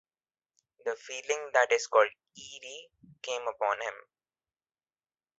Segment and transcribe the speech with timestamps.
[0.83, 2.89] The feeling that is called "eerie"
[3.21, 3.93] came upon him.